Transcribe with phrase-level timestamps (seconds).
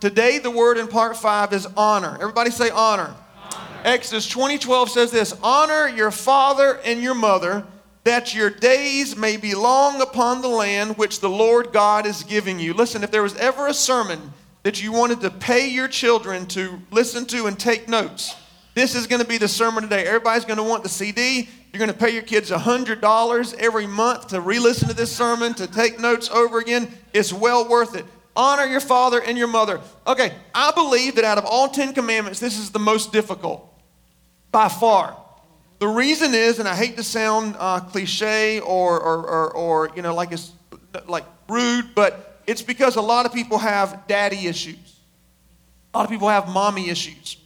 [0.00, 2.16] Today, the word in part five is honor.
[2.20, 3.14] Everybody say honor.
[3.44, 3.80] honor.
[3.84, 7.64] Exodus 20 12 says this Honor your father and your mother,
[8.04, 12.58] that your days may be long upon the land which the Lord God is giving
[12.58, 12.74] you.
[12.74, 14.32] Listen, if there was ever a sermon
[14.62, 18.34] that you wanted to pay your children to listen to and take notes,
[18.74, 20.04] this is going to be the sermon today.
[20.04, 21.48] Everybody's going to want the CD.
[21.72, 25.54] You're going to pay your kids $100 every month to re listen to this sermon,
[25.54, 26.92] to take notes over again.
[27.12, 28.04] It's well worth it.
[28.36, 29.80] Honor your father and your mother.
[30.06, 33.72] Okay, I believe that out of all 10 commandments, this is the most difficult
[34.50, 35.16] by far.
[35.78, 40.02] The reason is, and I hate to sound uh, cliche or, or, or, or, you
[40.02, 40.52] know, like it's
[41.06, 44.98] like rude, but it's because a lot of people have daddy issues.
[45.92, 47.36] A lot of people have mommy issues.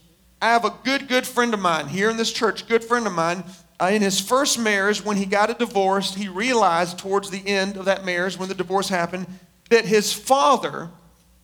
[0.41, 3.13] I have a good, good friend of mine here in this church, good friend of
[3.13, 3.43] mine
[3.79, 7.77] uh, in his first marriage, when he got a divorce, he realized towards the end
[7.77, 9.25] of that marriage, when the divorce happened,
[9.69, 10.89] that his father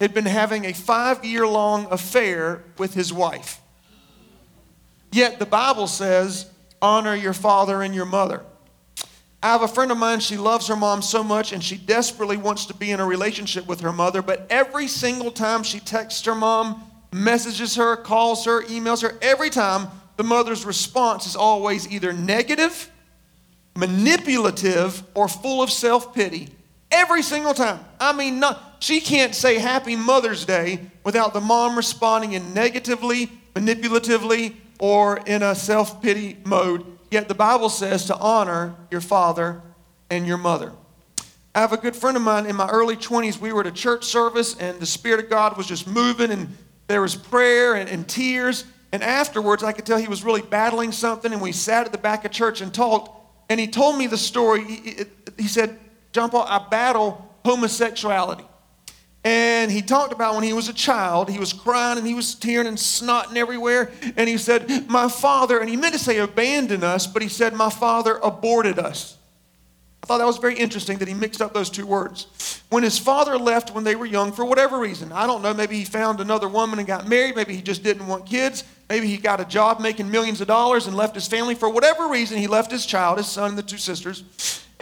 [0.01, 3.61] had been having a five year long affair with his wife.
[5.11, 6.49] Yet the Bible says,
[6.81, 8.43] honor your father and your mother.
[9.41, 12.35] I have a friend of mine, she loves her mom so much and she desperately
[12.35, 16.25] wants to be in a relationship with her mother, but every single time she texts
[16.25, 21.87] her mom, messages her, calls her, emails her, every time the mother's response is always
[21.91, 22.89] either negative,
[23.75, 26.49] manipulative, or full of self pity.
[26.95, 27.81] Every single time.
[27.99, 33.29] I mean, not, she can't say Happy Mother's Day without the mom responding in negatively,
[33.53, 36.85] manipulatively, or in a self pity mode.
[37.11, 39.61] Yet the Bible says to honor your father
[40.09, 40.71] and your mother.
[41.53, 43.41] I have a good friend of mine in my early 20s.
[43.41, 46.47] We were at a church service, and the Spirit of God was just moving, and
[46.87, 48.63] there was prayer and, and tears.
[48.93, 51.97] And afterwards, I could tell he was really battling something, and we sat at the
[51.97, 53.11] back of church and talked.
[53.49, 54.63] And he told me the story.
[54.63, 54.95] He,
[55.37, 55.77] he said,
[56.15, 58.45] John Paul, I battle homosexuality.
[59.25, 62.35] And he talked about when he was a child, he was crying and he was
[62.35, 63.91] tearing and snotting everywhere.
[64.15, 67.53] And he said, My father, and he meant to say abandoned us, but he said,
[67.53, 69.17] My father aborted us.
[70.01, 72.61] I thought that was very interesting that he mixed up those two words.
[72.69, 75.77] When his father left when they were young, for whatever reason, I don't know, maybe
[75.77, 79.17] he found another woman and got married, maybe he just didn't want kids, maybe he
[79.17, 81.55] got a job making millions of dollars and left his family.
[81.55, 84.23] For whatever reason, he left his child, his son, and the two sisters,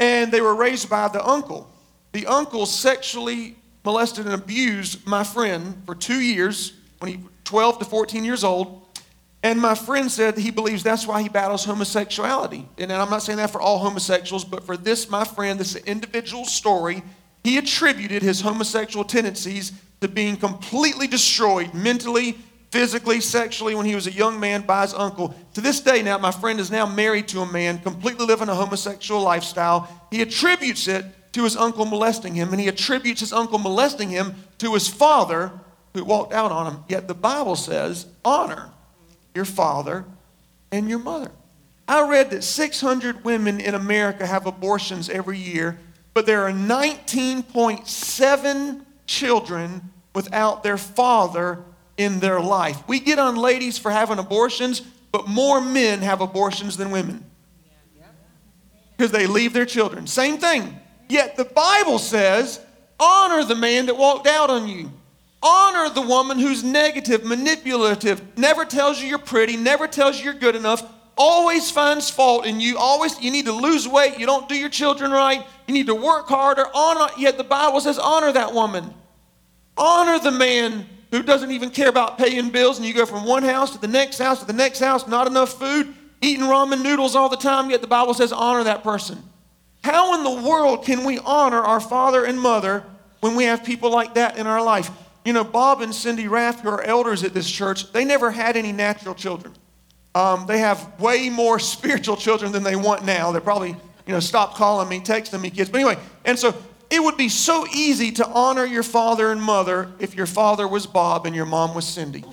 [0.03, 1.69] and they were raised by the uncle.
[2.11, 3.55] The uncle sexually
[3.85, 8.81] molested and abused my friend for two years when he 12 to 14 years old.
[9.43, 12.67] And my friend said he believes that's why he battles homosexuality.
[12.77, 16.45] And I'm not saying that for all homosexuals, but for this, my friend, this individual
[16.45, 17.01] story,
[17.43, 19.71] he attributed his homosexual tendencies
[20.01, 22.37] to being completely destroyed mentally,
[22.73, 25.35] physically, sexually when he was a young man by his uncle.
[25.53, 28.55] To this day now, my friend is now married to a man, completely living a
[28.55, 29.87] homosexual lifestyle.
[30.09, 34.33] He attributes it to his uncle molesting him, and he attributes his uncle molesting him
[34.57, 35.51] to his father
[35.93, 36.83] who walked out on him.
[36.89, 38.71] Yet the Bible says, honor
[39.35, 40.05] your father
[40.71, 41.29] and your mother.
[41.87, 45.77] I read that 600 women in America have abortions every year,
[46.15, 51.63] but there are 19.7 children without their father
[51.97, 52.81] in their life.
[52.87, 54.81] We get on ladies for having abortions,
[55.11, 57.25] but more men have abortions than women
[58.97, 60.07] because they leave their children.
[60.07, 60.79] Same thing.
[61.09, 62.59] Yet the Bible says,
[62.99, 64.91] honor the man that walked out on you.
[65.41, 70.33] Honor the woman who's negative, manipulative, never tells you you're pretty, never tells you you're
[70.33, 72.77] good enough, always finds fault in you.
[72.77, 74.17] Always, you need to lose weight.
[74.17, 75.45] You don't do your children right.
[75.67, 76.65] You need to work harder.
[76.73, 77.11] Honor.
[77.17, 78.93] Yet the Bible says, honor that woman.
[79.77, 83.43] Honor the man who doesn't even care about paying bills, and you go from one
[83.43, 87.15] house to the next house to the next house, not enough food, eating ramen noodles
[87.15, 87.69] all the time.
[87.69, 89.21] Yet the Bible says, honor that person.
[89.83, 92.83] How in the world can we honor our father and mother
[93.19, 94.89] when we have people like that in our life?
[95.23, 98.57] You know, Bob and Cindy Rath, who are elders at this church, they never had
[98.57, 99.53] any natural children.
[100.15, 103.31] Um, they have way more spiritual children than they want now.
[103.31, 103.69] They're probably,
[104.07, 105.69] you know, stop calling me, texting me kids.
[105.69, 106.55] But anyway, and so
[106.93, 110.85] it would be so easy to honor your father and mother if your father was
[110.85, 112.23] Bob and your mom was Cindy.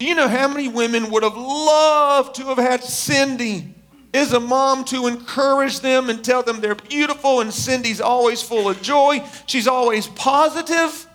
[0.00, 3.72] Do you know how many women would have loved to have had Cindy
[4.12, 8.68] as a mom to encourage them and tell them they're beautiful, and Cindy's always full
[8.68, 9.24] of joy.
[9.46, 11.06] She's always positive.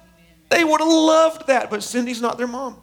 [0.47, 2.77] They would have loved that, but Cindy's not their mom.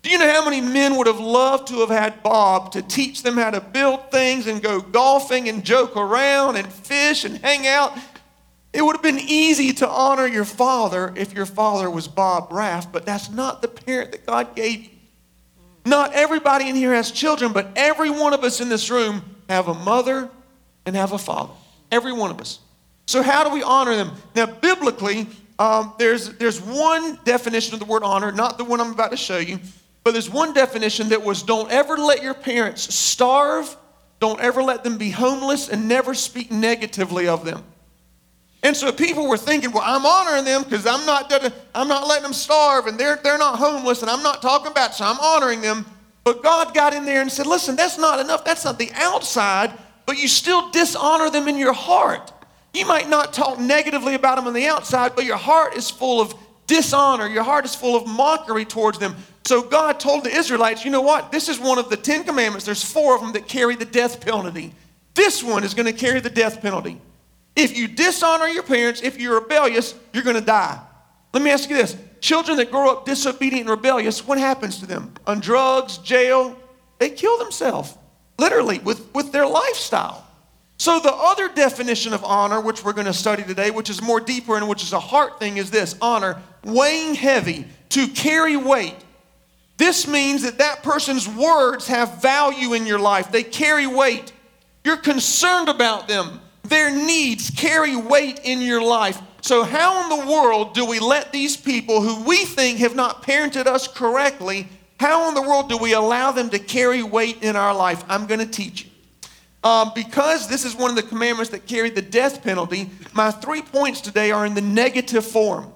[0.00, 3.22] Do you know how many men would have loved to have had Bob to teach
[3.22, 7.66] them how to build things and go golfing and joke around and fish and hang
[7.66, 7.92] out?
[8.72, 12.92] It would have been easy to honor your father if your father was Bob Raff,
[12.92, 14.90] but that's not the parent that God gave you.
[15.86, 19.68] Not everybody in here has children, but every one of us in this room have
[19.68, 20.28] a mother
[20.84, 21.52] and have a father.
[21.90, 22.58] Every one of us.
[23.06, 24.12] So, how do we honor them?
[24.34, 25.26] Now, biblically,
[25.58, 29.16] um, there's, there's one definition of the word honor, not the one I'm about to
[29.16, 29.58] show you,
[30.04, 33.74] but there's one definition that was don't ever let your parents starve,
[34.20, 37.64] don't ever let them be homeless, and never speak negatively of them.
[38.62, 41.32] And so people were thinking, well, I'm honoring them because I'm not
[41.74, 44.94] I'm not letting them starve and they're, they're not homeless and I'm not talking about,
[44.94, 45.86] so I'm honoring them.
[46.24, 48.44] But God got in there and said, listen, that's not enough.
[48.44, 49.72] That's not the outside,
[50.06, 52.32] but you still dishonor them in your heart.
[52.74, 56.20] You might not talk negatively about them on the outside, but your heart is full
[56.20, 56.34] of
[56.66, 57.26] dishonor.
[57.26, 59.16] Your heart is full of mockery towards them.
[59.46, 61.32] So God told the Israelites, you know what?
[61.32, 62.66] This is one of the Ten Commandments.
[62.66, 64.74] There's four of them that carry the death penalty.
[65.14, 67.00] This one is going to carry the death penalty.
[67.58, 70.80] If you dishonor your parents, if you're rebellious, you're going to die.
[71.34, 74.86] Let me ask you this children that grow up disobedient and rebellious, what happens to
[74.86, 75.12] them?
[75.26, 76.56] On drugs, jail,
[76.98, 77.98] they kill themselves,
[78.38, 80.24] literally, with, with their lifestyle.
[80.76, 84.20] So, the other definition of honor, which we're going to study today, which is more
[84.20, 88.94] deeper and which is a heart thing, is this honor, weighing heavy, to carry weight.
[89.78, 94.32] This means that that person's words have value in your life, they carry weight.
[94.84, 96.40] You're concerned about them.
[96.68, 99.20] Their needs carry weight in your life.
[99.40, 103.22] So, how in the world do we let these people who we think have not
[103.22, 104.68] parented us correctly,
[105.00, 108.04] how in the world do we allow them to carry weight in our life?
[108.08, 108.90] I'm going to teach you.
[109.64, 113.62] Um, because this is one of the commandments that carry the death penalty, my three
[113.62, 115.72] points today are in the negative form.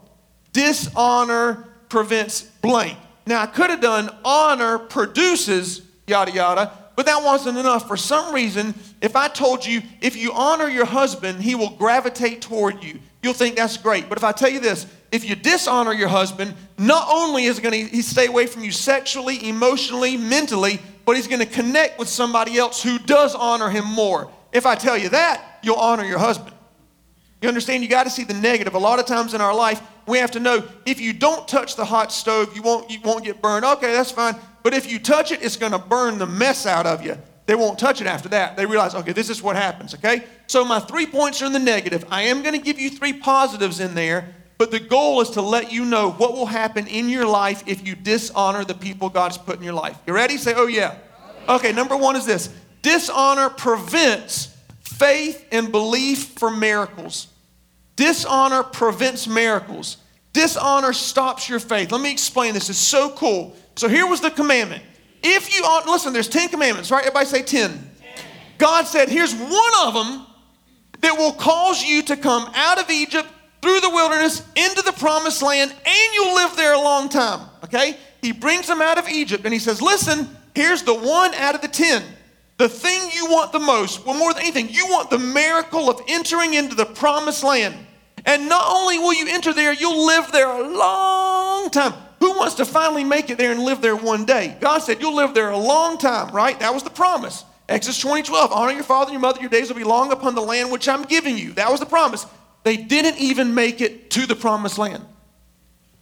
[0.52, 2.98] Dishonor prevents blank.
[3.26, 7.88] Now, I could have done honor produces yada yada, but that wasn't enough.
[7.88, 12.40] For some reason, if I told you, if you honor your husband, he will gravitate
[12.40, 14.08] toward you, you'll think that's great.
[14.08, 17.88] But if I tell you this, if you dishonor your husband, not only is going
[17.88, 22.56] to stay away from you sexually, emotionally, mentally, but he's going to connect with somebody
[22.56, 24.30] else who does honor him more.
[24.52, 26.54] If I tell you that, you'll honor your husband.
[27.40, 27.82] You understand?
[27.82, 28.74] You got to see the negative.
[28.74, 31.74] A lot of times in our life, we have to know if you don't touch
[31.74, 33.64] the hot stove, you won't, you won't get burned.
[33.64, 34.36] Okay, that's fine.
[34.62, 37.18] But if you touch it, it's going to burn the mess out of you.
[37.46, 38.56] They won't touch it after that.
[38.56, 40.24] They realize, okay, this is what happens, okay?
[40.46, 42.04] So my three points are in the negative.
[42.10, 45.42] I am going to give you three positives in there, but the goal is to
[45.42, 49.38] let you know what will happen in your life if you dishonor the people God's
[49.38, 49.98] put in your life.
[50.06, 50.36] You ready?
[50.36, 50.98] Say, oh, yeah.
[51.48, 52.48] Okay, number one is this
[52.82, 57.26] dishonor prevents faith and belief for miracles.
[57.96, 59.96] Dishonor prevents miracles.
[60.32, 61.92] Dishonor stops your faith.
[61.92, 62.70] Let me explain this.
[62.70, 63.56] It's so cool.
[63.76, 64.82] So here was the commandment.
[65.22, 67.02] If you listen, there's 10 commandments, right?
[67.02, 67.70] Everybody say 10.
[67.70, 67.80] 10.
[68.58, 70.26] God said, here's one of them
[71.00, 73.28] that will cause you to come out of Egypt
[73.60, 77.48] through the wilderness into the promised land and you'll live there a long time.
[77.64, 77.96] Okay?
[78.20, 81.60] He brings them out of Egypt and he says, listen, here's the one out of
[81.60, 82.02] the 10.
[82.58, 86.00] The thing you want the most, well, more than anything, you want the miracle of
[86.08, 87.74] entering into the promised land.
[88.24, 91.92] And not only will you enter there, you'll live there a long time.
[92.20, 94.56] Who wants to finally make it there and live there one day?
[94.60, 96.58] God said, You'll live there a long time, right?
[96.60, 97.44] That was the promise.
[97.68, 100.34] Exodus 20 12, honor your father and your mother, your days will be long upon
[100.34, 101.52] the land which I'm giving you.
[101.54, 102.26] That was the promise.
[102.64, 105.04] They didn't even make it to the promised land.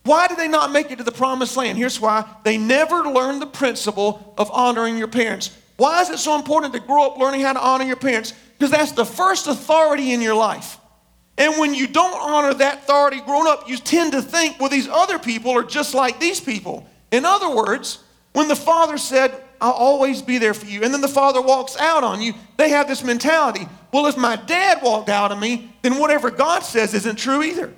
[0.03, 1.79] Why did they not make it to the promised land?
[1.79, 5.57] Here's why they never learned the principle of honoring your parents.
[5.77, 8.35] Why is it so important to grow up learning how to honor your parents?
[8.59, 10.80] Because that's the first authority in your life.
[11.41, 14.89] And when you don't honor that authority grown up, you tend to think, well, these
[14.89, 16.87] other people are just like these people.
[17.11, 21.01] In other words, when the father said, I'll always be there for you, and then
[21.01, 25.09] the father walks out on you, they have this mentality well, if my dad walked
[25.09, 27.73] out on me, then whatever God says isn't true either.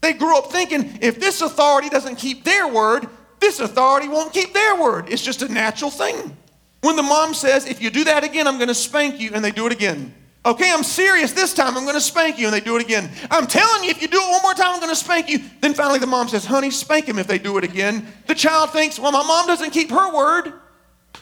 [0.00, 3.08] They grew up thinking if this authority doesn't keep their word,
[3.40, 5.08] this authority won't keep their word.
[5.08, 6.36] It's just a natural thing.
[6.82, 9.44] When the mom says, if you do that again, I'm going to spank you, and
[9.44, 10.14] they do it again.
[10.48, 11.76] Okay, I'm serious this time.
[11.76, 12.46] I'm going to spank you.
[12.46, 13.10] And they do it again.
[13.30, 15.40] I'm telling you, if you do it one more time, I'm going to spank you.
[15.60, 18.06] Then finally the mom says, honey, spank him if they do it again.
[18.26, 20.54] The child thinks, well, my mom doesn't keep her word.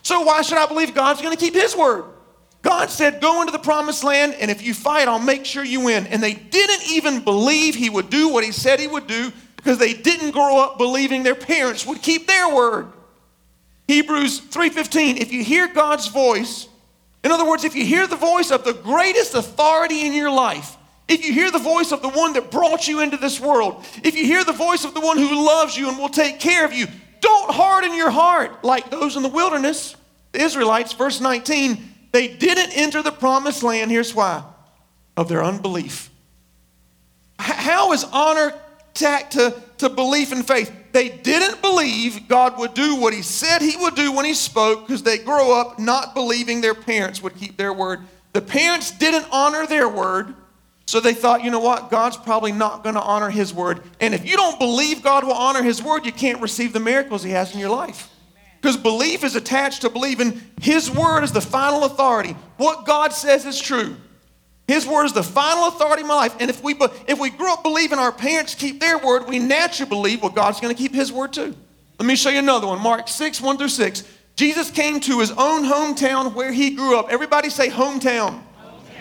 [0.03, 2.05] So why should I believe God's going to keep his word?
[2.63, 5.81] God said, go into the promised land, and if you fight, I'll make sure you
[5.81, 6.07] win.
[6.07, 9.79] And they didn't even believe he would do what he said he would do because
[9.79, 12.93] they didn't grow up believing their parents would keep their word.
[13.89, 16.69] Hebrews 3:15 If you hear God's voice
[17.27, 20.77] in other words, if you hear the voice of the greatest authority in your life,
[21.09, 24.17] if you hear the voice of the one that brought you into this world, if
[24.17, 26.73] you hear the voice of the one who loves you and will take care of
[26.73, 26.87] you,
[27.21, 29.97] don't harden your heart like those in the wilderness.
[30.31, 33.91] The Israelites, verse 19, they didn't enter the promised land.
[33.91, 34.45] Here's why
[35.17, 36.11] of their unbelief.
[37.41, 38.55] How is honor
[38.95, 40.73] tacked to, to belief and faith?
[40.93, 44.87] They didn't believe God would do what He said He would do when He spoke
[44.87, 48.01] because they grow up not believing their parents would keep their word.
[48.33, 50.35] The parents didn't honor their word.
[50.87, 51.91] So they thought, you know what?
[51.91, 53.83] God's probably not going to honor his word.
[54.01, 57.25] And if you don't believe God will honor his word, you can't receive the miracles
[57.25, 58.09] he has in your life.
[58.61, 62.37] Because belief is attached to believing his word is the final authority.
[62.57, 63.97] What God says is true.
[64.67, 66.35] His word is the final authority in my life.
[66.41, 66.75] And if we,
[67.07, 70.61] if we grew up believing our parents keep their word, we naturally believe, well, God's
[70.61, 71.55] going to keep his word too.
[71.99, 72.81] Let me show you another one.
[72.81, 74.05] Mark 6, 1 through 6.
[74.35, 77.09] Jesus came to his own hometown where he grew up.
[77.11, 78.43] Everybody say hometown.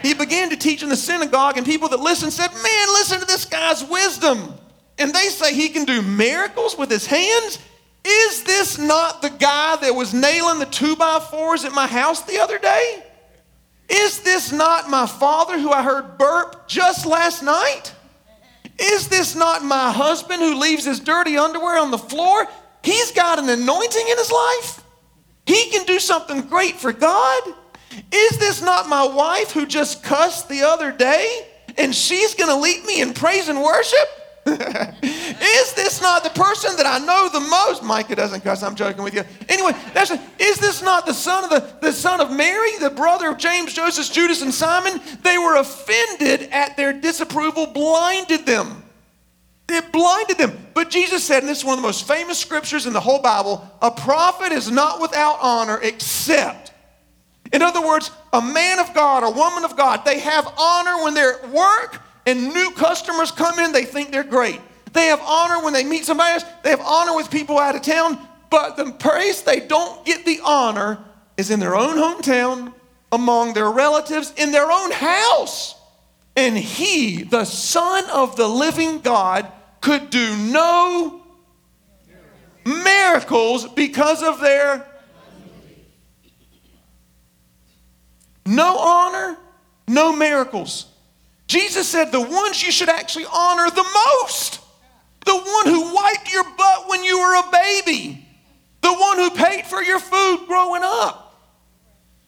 [0.01, 3.25] He began to teach in the synagogue, and people that listened said, Man, listen to
[3.25, 4.53] this guy's wisdom.
[4.97, 7.59] And they say he can do miracles with his hands.
[8.05, 12.21] Is this not the guy that was nailing the two by fours at my house
[12.21, 13.03] the other day?
[13.89, 17.93] Is this not my father who I heard burp just last night?
[18.77, 22.47] Is this not my husband who leaves his dirty underwear on the floor?
[22.83, 24.83] He's got an anointing in his life.
[25.45, 27.43] He can do something great for God.
[28.11, 32.55] Is this not my wife who just cussed the other day and she's going to
[32.55, 34.24] lead me in praise and worship?
[34.47, 37.81] is this not the person that I know the most?
[37.81, 38.61] Micah doesn't cuss.
[38.61, 39.23] I'm joking with you.
[39.49, 42.91] Anyway, that's a, is this not the son of the, the son of Mary, the
[42.91, 45.01] brother of James, Joseph, Judas, and Simon?
[45.23, 48.83] They were offended at their disapproval, blinded them.
[49.67, 50.55] It blinded them.
[50.75, 53.23] But Jesus said, and this is one of the most famous scriptures in the whole
[53.23, 56.71] Bible a prophet is not without honor except.
[57.51, 61.15] In other words, a man of God, a woman of God, they have honor when
[61.15, 64.59] they're at work and new customers come in, they think they're great.
[64.93, 67.81] They have honor when they meet somebody else, they have honor with people out of
[67.81, 68.17] town,
[68.49, 70.99] but the place they don't get the honor
[71.37, 72.73] is in their own hometown,
[73.11, 75.75] among their relatives, in their own house.
[76.37, 79.51] And he, the Son of the living God,
[79.81, 81.21] could do no
[82.65, 84.87] miracles because of their
[88.45, 89.37] no honor,
[89.87, 90.87] no miracles.
[91.47, 94.59] Jesus said the ones you should actually honor the most.
[95.25, 98.25] The one who wiped your butt when you were a baby.
[98.81, 101.21] The one who paid for your food growing up.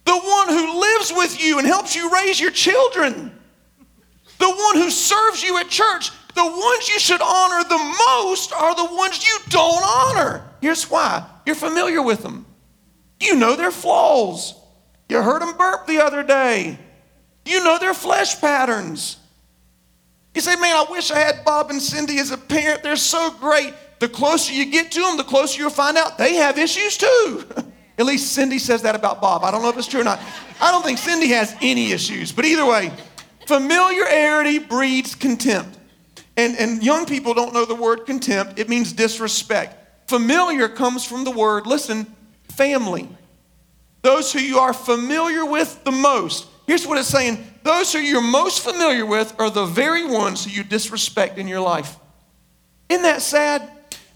[0.05, 3.31] The one who lives with you and helps you raise your children.
[4.39, 6.11] The one who serves you at church.
[6.33, 10.43] The ones you should honor the most are the ones you don't honor.
[10.61, 12.45] Here's why you're familiar with them,
[13.19, 14.53] you know their flaws.
[15.09, 16.77] You heard them burp the other day,
[17.47, 19.17] you know their flesh patterns.
[20.35, 22.83] You say, Man, I wish I had Bob and Cindy as a parent.
[22.83, 23.73] They're so great.
[23.99, 27.45] The closer you get to them, the closer you'll find out they have issues too.
[27.97, 29.43] At least Cindy says that about Bob.
[29.43, 30.19] I don't know if it's true or not.
[30.61, 32.91] I don't think Cindy has any issues, but either way,
[33.47, 35.79] Familiarity breeds contempt.
[36.35, 40.09] And, and young people don't know the word contempt, it means disrespect.
[40.09, 42.13] Familiar comes from the word, listen,
[42.49, 43.07] family.
[44.01, 46.47] Those who you are familiar with the most.
[46.67, 50.51] Here's what it's saying those who you're most familiar with are the very ones who
[50.51, 51.97] you disrespect in your life.
[52.89, 53.71] Isn't that sad?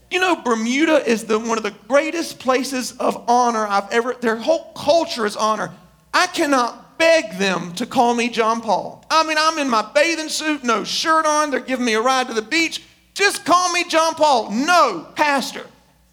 [0.09, 4.35] You know, Bermuda is the, one of the greatest places of honor I've ever, their
[4.35, 5.71] whole culture is honor.
[6.13, 9.05] I cannot beg them to call me John Paul.
[9.09, 12.27] I mean, I'm in my bathing suit, no shirt on, they're giving me a ride
[12.27, 12.83] to the beach.
[13.13, 14.51] Just call me John Paul.
[14.51, 15.65] No, Pastor.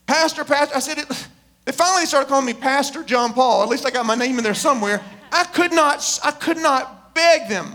[0.06, 0.76] Pastor, Pastor.
[0.76, 1.28] I said it.
[1.64, 3.62] They finally started calling me Pastor John Paul.
[3.62, 5.02] At least I got my name in there somewhere.
[5.32, 7.74] I could not, I could not beg them.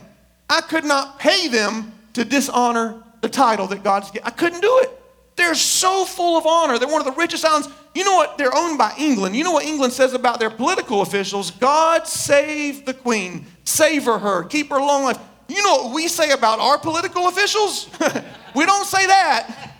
[0.49, 4.27] I could not pay them to dishonor the title that God's given.
[4.27, 4.99] I couldn't do it.
[5.35, 6.77] They're so full of honor.
[6.77, 7.67] They're one of the richest islands.
[7.95, 8.37] You know what?
[8.37, 9.35] They're owned by England.
[9.35, 11.51] You know what England says about their political officials?
[11.51, 15.19] God save the queen, savor her, keep her long life.
[15.47, 17.89] You know what we say about our political officials?
[18.55, 19.71] we don't say that.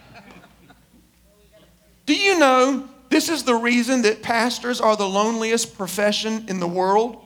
[2.06, 6.68] Do you know this is the reason that pastors are the loneliest profession in the
[6.68, 7.23] world?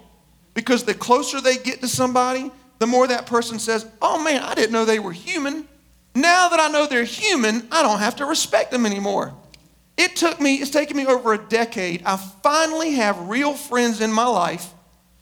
[0.57, 2.49] Because the closer they get to somebody,
[2.79, 5.67] the more that person says, Oh man, I didn't know they were human.
[6.15, 9.35] Now that I know they're human, I don't have to respect them anymore.
[9.97, 12.01] It took me, it's taken me over a decade.
[12.07, 14.73] I finally have real friends in my life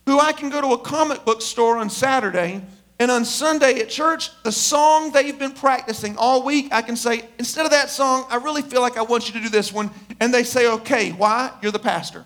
[0.06, 2.62] who I can go to a comic book store on Saturday
[2.98, 7.26] and on Sunday at church, the song they've been practicing all week, I can say,
[7.40, 9.92] instead of that song, I really feel like I want you to do this one.
[10.22, 11.52] And they say, okay, why?
[11.62, 12.26] You're the pastor.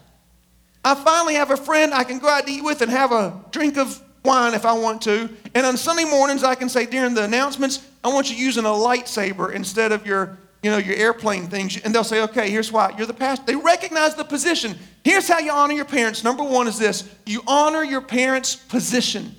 [0.84, 3.44] I finally have a friend I can go out to eat with and have a
[3.52, 5.30] drink of wine if I want to.
[5.54, 8.70] And on Sunday mornings, I can say during the announcements, I want you using a
[8.70, 11.78] lightsaber instead of your, you know, your airplane things.
[11.82, 12.94] And they'll say, okay, here's why.
[12.98, 13.46] You're the pastor.
[13.46, 14.78] They recognize the position.
[15.04, 16.24] Here's how you honor your parents.
[16.24, 19.36] Number one is this you honor your parents' position.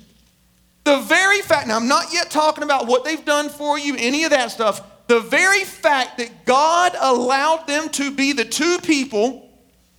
[0.83, 4.23] The very fact, now I'm not yet talking about what they've done for you, any
[4.23, 4.81] of that stuff.
[5.07, 9.50] The very fact that God allowed them to be the two people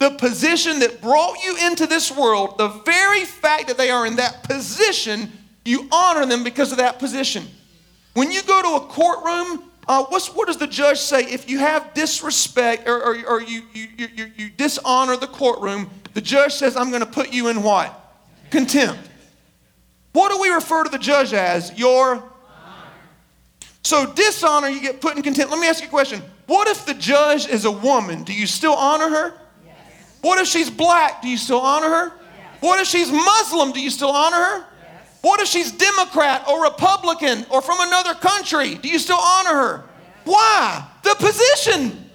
[0.02, 4.16] the position that brought you into this world, the very fact that they are in
[4.16, 5.30] that position
[5.64, 7.46] You honor them because of that position.
[8.14, 11.20] When you go to a courtroom, uh, what does the judge say?
[11.20, 16.20] If you have disrespect or, or, or you, you, you, you dishonor the courtroom, the
[16.20, 17.94] judge says, I'm going to put you in what?
[18.50, 19.08] Contempt.
[20.12, 21.78] What do we refer to the judge as?
[21.78, 22.24] Your
[23.84, 25.52] so dishonor, you get put in contempt.
[25.52, 26.22] Let me ask you a question.
[26.46, 28.24] What if the judge is a woman?
[28.24, 29.34] Do you still honor her?
[30.22, 30.28] Yes.
[30.28, 31.22] What if she's black?
[31.22, 32.12] Do you still honor her?
[32.36, 32.46] Yes.
[32.60, 33.72] What if she's Muslim?
[33.72, 34.58] Do you still honor her?
[34.58, 35.18] Yes.
[35.20, 38.76] What if she's Democrat or Republican or from another country?
[38.76, 39.84] Do you still honor her?
[40.24, 40.86] Why?
[41.02, 42.10] The position.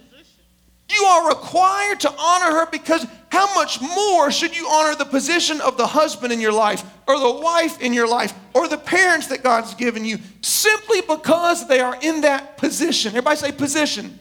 [0.90, 5.60] You are required to honor her because how much more should you honor the position
[5.60, 9.28] of the husband in your life or the wife in your life or the parents
[9.28, 13.10] that God's given you simply because they are in that position?
[13.10, 14.18] Everybody say position.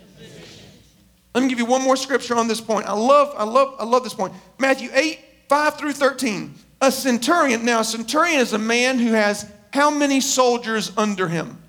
[1.37, 2.87] Let me give you one more scripture on this point.
[2.87, 4.33] I love, I love, I love this point.
[4.59, 6.55] Matthew 8, 5 through 13.
[6.81, 11.63] A centurion, now a centurion is a man who has how many soldiers under him?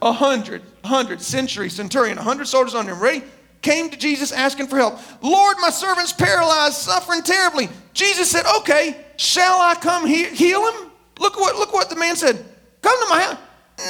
[0.00, 3.02] A hundred, hundred, century, centurion, a hundred soldiers under him.
[3.02, 3.22] Ready?
[3.60, 4.98] came to Jesus asking for help.
[5.22, 7.68] Lord, my servant's paralyzed, suffering terribly.
[7.92, 10.90] Jesus said, Okay, shall I come he- heal him?
[11.20, 12.42] Look what, look what the man said.
[12.80, 13.38] Come to my house.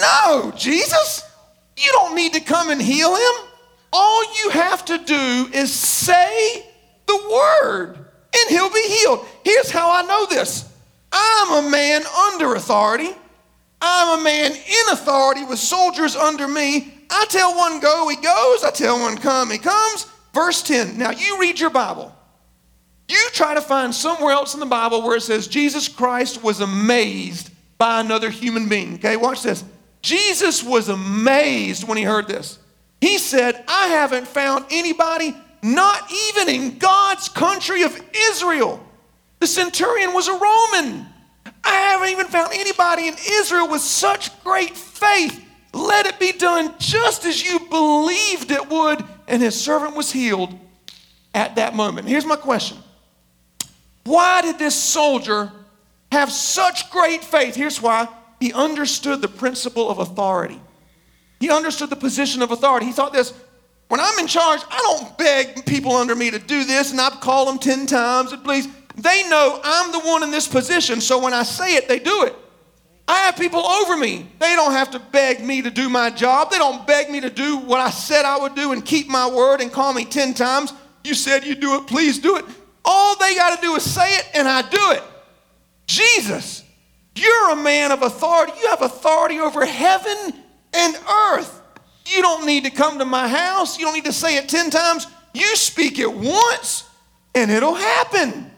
[0.01, 1.23] No, Jesus,
[1.77, 3.52] you don't need to come and heal him.
[3.93, 6.67] All you have to do is say
[7.07, 9.27] the word and he'll be healed.
[9.45, 10.71] Here's how I know this
[11.13, 13.11] I'm a man under authority.
[13.85, 16.95] I'm a man in authority with soldiers under me.
[17.11, 18.65] I tell one go, he goes.
[18.65, 20.07] I tell one come, he comes.
[20.33, 20.97] Verse 10.
[20.97, 22.15] Now you read your Bible.
[23.09, 26.61] You try to find somewhere else in the Bible where it says Jesus Christ was
[26.61, 28.95] amazed by another human being.
[28.95, 29.65] Okay, watch this.
[30.01, 32.59] Jesus was amazed when he heard this.
[33.03, 38.81] He said, I haven't found anybody, not even in God's country of Israel.
[39.41, 41.07] The centurion was a Roman.
[41.65, 46.75] I haven't even found anybody in Israel with such great faith let it be done
[46.79, 49.05] just as you believed it would.
[49.27, 50.59] And his servant was healed
[51.35, 52.09] at that moment.
[52.09, 52.79] Here's my question
[54.05, 55.51] Why did this soldier
[56.11, 57.55] have such great faith?
[57.55, 60.61] Here's why he understood the principle of authority.
[61.43, 62.87] He understood the position of authority.
[62.87, 63.35] He thought this
[63.89, 67.11] when I'm in charge, I don't beg people under me to do this and I
[67.11, 68.69] call them 10 times and please.
[68.95, 72.23] They know I'm the one in this position, so when I say it, they do
[72.23, 72.37] it.
[73.09, 74.29] I have people over me.
[74.39, 76.53] They don't have to beg me to do my job.
[76.53, 79.29] They don't beg me to do what I said I would do and keep my
[79.29, 80.73] word and call me 10 times.
[81.03, 82.45] You said you do it, please do it.
[82.85, 85.03] All they got to do is say it and I do it.
[85.89, 86.63] Jesus,
[87.17, 88.53] you're a man of authority.
[88.63, 90.42] You have authority over heaven
[90.73, 91.61] and earth.
[92.07, 93.79] You don't need to come to my house.
[93.79, 95.07] You don't need to say it 10 times.
[95.33, 96.89] You speak it once
[97.35, 98.51] and it'll happen.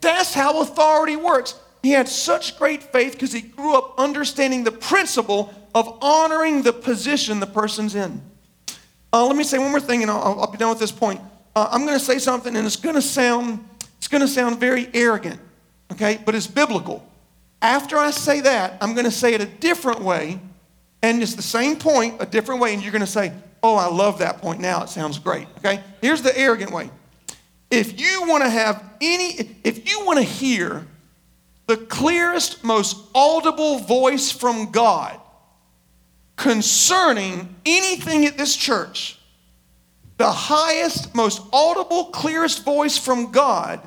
[0.00, 1.58] That's how authority works.
[1.82, 6.72] He had such great faith because he grew up understanding the principle of honoring the
[6.72, 8.22] position the person's in.
[9.12, 11.20] Uh, let me say one more thing, and I'll, I'll be done with this point.
[11.54, 13.64] Uh, I'm going to say something, and it's going to sound
[13.98, 15.40] it's going to sound very arrogant,
[15.90, 16.20] okay?
[16.24, 17.04] But it's biblical.
[17.62, 20.38] After I say that, I'm going to say it a different way,
[21.06, 23.86] and it's the same point, a different way, and you're going to say, "Oh, I
[23.86, 24.60] love that point.
[24.60, 25.82] Now it sounds great." Okay?
[26.00, 26.90] Here's the arrogant way.
[27.70, 30.86] If you want to have any, if you want to hear
[31.66, 35.20] the clearest, most audible voice from God
[36.36, 39.18] concerning anything at this church,
[40.18, 43.80] the highest, most audible, clearest voice from God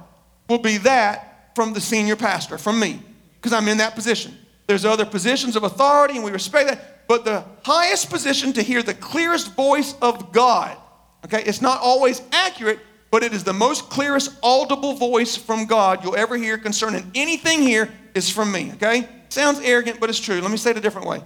[0.47, 3.01] will be that from the senior pastor, from me,
[3.35, 4.37] because I'm in that position.
[4.69, 8.83] There's other positions of authority, and we respect that, but the highest position to hear
[8.83, 10.77] the clearest voice of God,
[11.25, 12.77] okay, it's not always accurate,
[13.09, 17.63] but it is the most clearest audible voice from God you'll ever hear concerning anything
[17.63, 19.09] here is from me, okay?
[19.29, 20.39] Sounds arrogant, but it's true.
[20.39, 21.23] Let me say it a different way.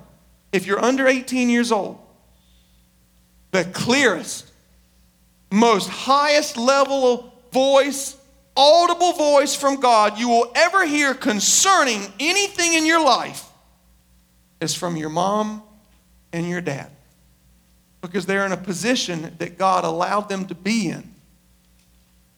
[0.53, 1.99] If you're under 18 years old,
[3.51, 4.53] the clearest,
[5.51, 8.15] most highest level of voice,
[8.55, 13.49] audible voice from God you will ever hear concerning anything in your life
[14.61, 15.63] is from your mom
[16.31, 16.89] and your dad.
[18.01, 21.13] Because they're in a position that God allowed them to be in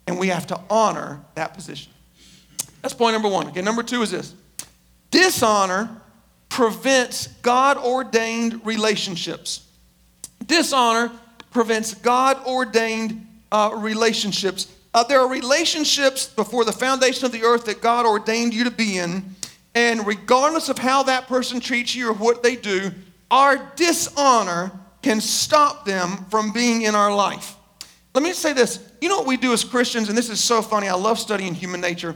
[0.08, 1.92] and we have to honor that position.
[2.82, 3.48] That's point number one.
[3.48, 4.34] Okay, number two is this
[5.12, 5.90] dishonor
[6.50, 9.66] prevents God ordained relationships.
[10.46, 11.12] Dishonor
[11.52, 14.72] prevents God ordained uh, relationships.
[14.96, 18.72] Uh, there are relationships before the foundation of the earth that God ordained you to
[18.72, 19.36] be in,
[19.76, 22.92] and regardless of how that person treats you or what they do,
[23.30, 27.56] our dishonor can stop them from being in our life.
[28.14, 28.80] Let me say this.
[29.02, 30.88] You know what we do as Christians, and this is so funny.
[30.88, 32.16] I love studying human nature.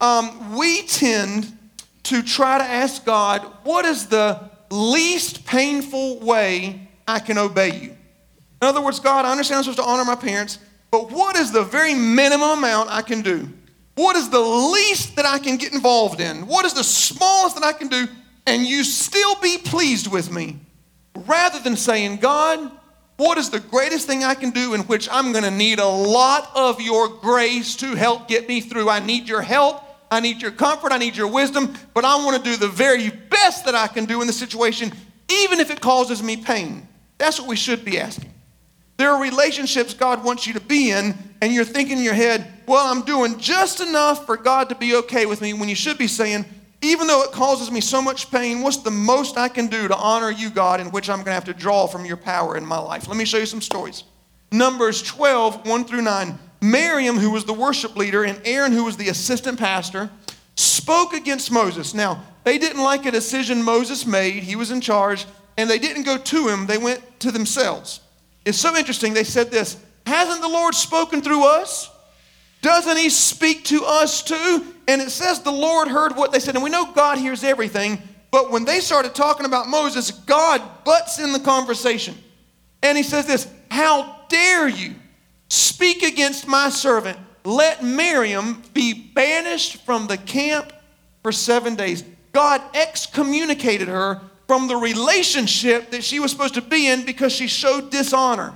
[0.00, 1.52] Um, we tend
[2.04, 7.90] to try to ask God, what is the least painful way I can obey you?
[7.90, 10.58] In other words, God, I understand I'm supposed to honor my parents,
[10.94, 13.48] but what is the very minimum amount I can do?
[13.96, 16.46] What is the least that I can get involved in?
[16.46, 18.06] What is the smallest that I can do
[18.46, 20.56] and you still be pleased with me?
[21.26, 22.70] Rather than saying, God,
[23.16, 25.84] what is the greatest thing I can do in which I'm going to need a
[25.84, 28.88] lot of your grace to help get me through?
[28.88, 29.82] I need your help.
[30.12, 30.92] I need your comfort.
[30.92, 31.74] I need your wisdom.
[31.92, 34.92] But I want to do the very best that I can do in the situation,
[35.28, 36.86] even if it causes me pain.
[37.18, 38.30] That's what we should be asking.
[38.96, 42.46] There are relationships God wants you to be in, and you're thinking in your head,
[42.66, 45.98] well, I'm doing just enough for God to be okay with me, when you should
[45.98, 46.44] be saying,
[46.80, 49.96] even though it causes me so much pain, what's the most I can do to
[49.96, 52.64] honor you, God, in which I'm going to have to draw from your power in
[52.64, 53.08] my life?
[53.08, 54.04] Let me show you some stories.
[54.52, 56.38] Numbers 12, 1 through 9.
[56.60, 60.10] Miriam, who was the worship leader, and Aaron, who was the assistant pastor,
[60.56, 61.94] spoke against Moses.
[61.94, 65.26] Now, they didn't like a decision Moses made, he was in charge,
[65.56, 68.00] and they didn't go to him, they went to themselves.
[68.44, 69.14] It's so interesting.
[69.14, 69.76] They said this
[70.06, 71.90] Hasn't the Lord spoken through us?
[72.62, 74.64] Doesn't he speak to us too?
[74.88, 76.54] And it says the Lord heard what they said.
[76.54, 78.00] And we know God hears everything.
[78.30, 82.16] But when they started talking about Moses, God butts in the conversation.
[82.82, 84.94] And he says this How dare you
[85.48, 87.18] speak against my servant?
[87.44, 90.72] Let Miriam be banished from the camp
[91.22, 92.02] for seven days.
[92.32, 97.46] God excommunicated her from the relationship that she was supposed to be in because she
[97.46, 98.54] showed dishonor.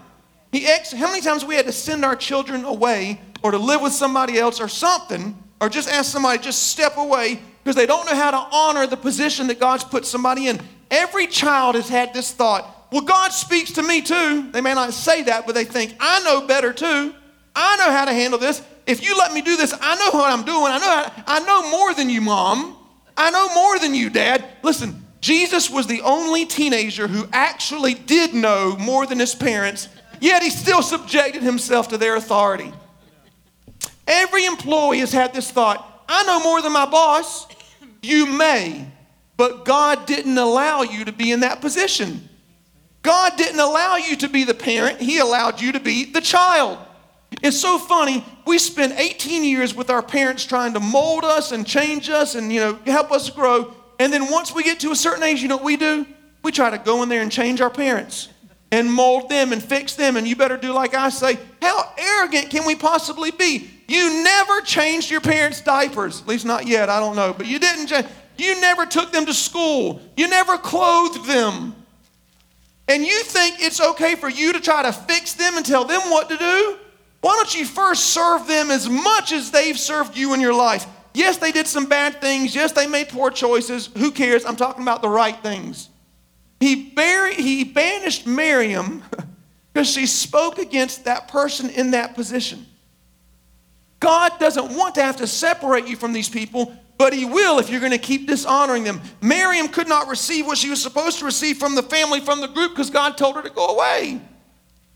[0.52, 3.80] He ex- how many times we had to send our children away or to live
[3.80, 8.06] with somebody else or something, or just ask somebody just step away because they don't
[8.06, 10.60] know how to honor the position that God's put somebody in.
[10.90, 14.50] Every child has had this thought, well, God speaks to me too.
[14.50, 17.14] They may not say that, but they think, I know better too.
[17.54, 18.62] I know how to handle this.
[18.86, 20.72] If you let me do this, I know what I'm doing.
[20.72, 22.76] I know, how, I know more than you, mom.
[23.16, 24.44] I know more than you, dad.
[24.62, 29.88] Listen, Jesus was the only teenager who actually did know more than his parents,
[30.20, 32.72] yet he still subjected himself to their authority.
[34.06, 37.46] Every employee has had this thought I know more than my boss.
[38.00, 38.86] You may,
[39.36, 42.28] but God didn't allow you to be in that position.
[43.02, 46.78] God didn't allow you to be the parent, He allowed you to be the child.
[47.42, 48.24] It's so funny.
[48.46, 52.52] We spent 18 years with our parents trying to mold us and change us and
[52.52, 53.74] you know help us grow.
[53.98, 56.06] And then once we get to a certain age, you know what we do?
[56.42, 58.28] We try to go in there and change our parents
[58.70, 60.16] and mold them and fix them.
[60.16, 61.38] And you better do like I say.
[61.60, 63.70] How arrogant can we possibly be?
[63.88, 67.58] You never changed your parents' diapers, at least not yet, I don't know, but you
[67.58, 67.86] didn't.
[67.86, 68.06] Change.
[68.36, 71.74] You never took them to school, you never clothed them.
[72.86, 76.00] And you think it's okay for you to try to fix them and tell them
[76.10, 76.76] what to do?
[77.20, 80.86] Why don't you first serve them as much as they've served you in your life?
[81.18, 82.54] Yes, they did some bad things.
[82.54, 83.90] Yes, they made poor choices.
[83.96, 84.44] Who cares?
[84.44, 85.88] I'm talking about the right things.
[86.60, 89.02] He, buried, he banished Miriam
[89.72, 92.64] because she spoke against that person in that position.
[93.98, 97.68] God doesn't want to have to separate you from these people, but He will if
[97.68, 99.00] you're going to keep dishonoring them.
[99.20, 102.46] Miriam could not receive what she was supposed to receive from the family, from the
[102.46, 104.20] group, because God told her to go away.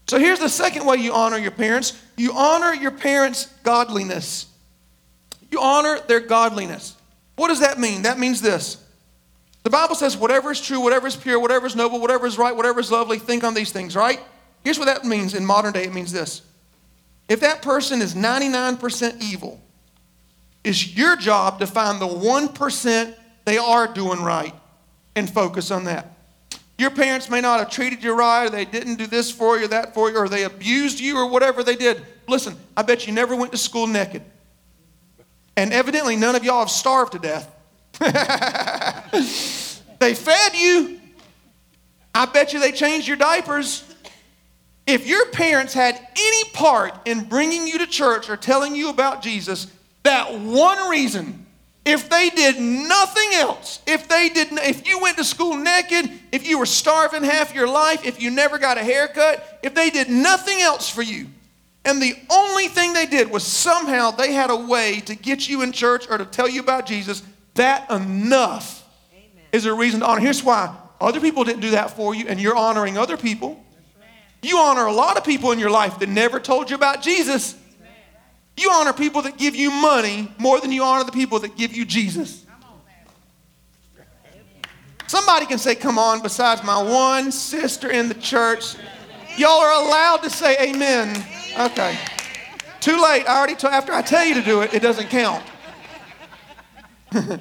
[0.06, 4.46] So here's the second way you honor your parents you honor your parents' godliness.
[5.52, 6.96] You honor their godliness.
[7.36, 8.02] What does that mean?
[8.02, 8.82] That means this.
[9.62, 12.56] The Bible says, whatever is true, whatever is pure, whatever is noble, whatever is right,
[12.56, 14.18] whatever is lovely, think on these things, right?
[14.64, 16.42] Here's what that means in modern day it means this
[17.28, 19.60] if that person is 99% evil,
[20.64, 24.54] it's your job to find the 1% they are doing right
[25.14, 26.16] and focus on that.
[26.78, 29.66] Your parents may not have treated you right, or they didn't do this for you,
[29.66, 32.02] or that for you, or they abused you, or whatever they did.
[32.26, 34.22] Listen, I bet you never went to school naked.
[35.56, 37.48] And evidently, none of y'all have starved to death.
[39.98, 41.00] they fed you.
[42.14, 43.84] I bet you they changed your diapers.
[44.86, 49.22] If your parents had any part in bringing you to church or telling you about
[49.22, 49.68] Jesus,
[50.02, 51.46] that one reason,
[51.84, 56.46] if they did nothing else, if they did if you went to school naked, if
[56.46, 60.08] you were starving half your life, if you never got a haircut, if they did
[60.08, 61.26] nothing else for you,
[61.84, 65.62] and the only thing they did was somehow they had a way to get you
[65.62, 67.22] in church or to tell you about Jesus,
[67.54, 69.44] that enough Amen.
[69.52, 70.20] is a reason to honor.
[70.20, 73.62] Here's why other people didn't do that for you, and you're honoring other people.
[74.42, 77.56] You honor a lot of people in your life that never told you about Jesus.
[78.56, 81.74] You honor people that give you money more than you honor the people that give
[81.74, 82.44] you Jesus.
[85.06, 88.76] Somebody can say, Come on, besides my one sister in the church.
[89.36, 91.24] Y'all are allowed to say amen.
[91.58, 91.98] Okay.
[92.80, 93.28] Too late.
[93.28, 95.44] I already told, after I tell you to do it, it doesn't count.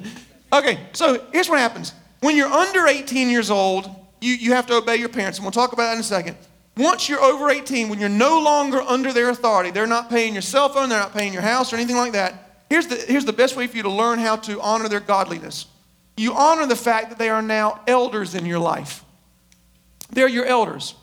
[0.52, 1.94] Okay, so here's what happens.
[2.20, 3.88] When you're under 18 years old,
[4.20, 6.36] you, you have to obey your parents, and we'll talk about that in a second.
[6.76, 10.42] Once you're over 18, when you're no longer under their authority, they're not paying your
[10.42, 12.64] cell phone, they're not paying your house or anything like that.
[12.68, 15.66] Here's the, here's the best way for you to learn how to honor their godliness.
[16.16, 19.04] You honor the fact that they are now elders in your life.
[20.10, 20.94] They're your elders.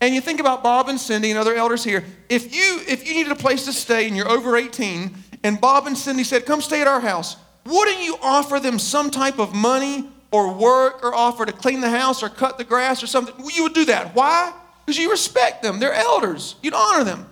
[0.00, 2.04] And you think about Bob and Cindy and other elders here.
[2.28, 5.86] If you if you needed a place to stay and you're over 18, and Bob
[5.86, 7.36] and Cindy said, "Come stay at our house,"
[7.66, 11.90] wouldn't you offer them some type of money or work or offer to clean the
[11.90, 13.34] house or cut the grass or something?
[13.54, 14.14] You would do that.
[14.14, 14.52] Why?
[14.86, 15.78] Because you respect them.
[15.80, 16.54] They're elders.
[16.62, 17.26] You'd honor them.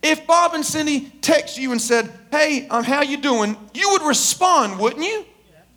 [0.00, 4.02] If Bob and Cindy text you and said, "Hey, um, how you doing?" You would
[4.02, 5.24] respond, wouldn't you?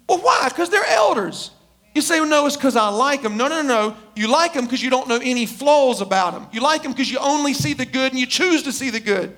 [0.07, 0.49] Well, why?
[0.49, 1.49] Because they're elders.
[1.97, 3.37] You say, well, no, it's because I like them.
[3.37, 3.97] No, no, no.
[4.15, 6.45] You like them because you don't know any flaws about them.
[6.51, 8.99] You like them because you only see the good and you choose to see the
[8.99, 9.35] good.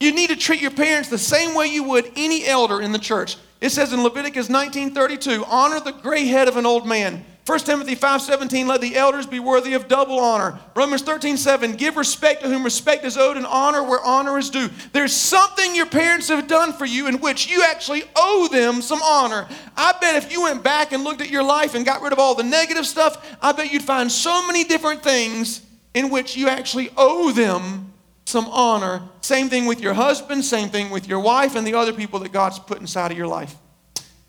[0.00, 2.98] You need to treat your parents the same way you would any elder in the
[2.98, 3.36] church.
[3.60, 7.94] It says in Leviticus 19:32, honor the gray head of an old man 1 Timothy
[7.94, 10.58] 5:17, let the elders be worthy of double honor.
[10.74, 14.68] Romans 13:7, give respect to whom respect is owed and honor where honor is due.
[14.92, 19.00] There's something your parents have done for you in which you actually owe them some
[19.00, 19.46] honor.
[19.76, 22.18] I bet if you went back and looked at your life and got rid of
[22.18, 25.60] all the negative stuff, I bet you'd find so many different things
[25.94, 27.92] in which you actually owe them
[28.24, 29.02] some honor.
[29.20, 32.32] Same thing with your husband, same thing with your wife and the other people that
[32.32, 33.54] God's put inside of your life.